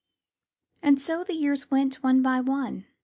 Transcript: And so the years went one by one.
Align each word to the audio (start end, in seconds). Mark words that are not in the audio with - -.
And 0.81 0.99
so 0.99 1.23
the 1.23 1.35
years 1.35 1.69
went 1.69 2.01
one 2.01 2.23
by 2.23 2.39
one. 2.39 2.87